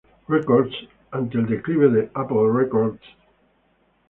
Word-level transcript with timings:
Records, 0.27 0.73
ante 1.11 1.37
el 1.37 1.45
declive 1.45 1.87
de 1.89 2.09
Apple 2.15 2.49
Records. 2.51 2.99